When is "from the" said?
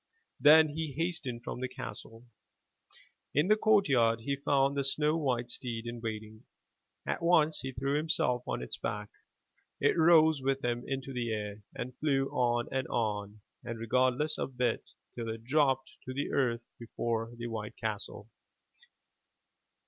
1.43-1.67